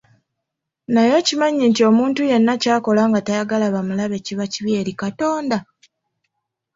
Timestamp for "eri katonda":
4.79-5.57